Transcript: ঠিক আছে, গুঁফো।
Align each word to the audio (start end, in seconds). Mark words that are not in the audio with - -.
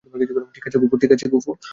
ঠিক 0.53 1.11
আছে, 1.11 1.27
গুঁফো। 1.31 1.51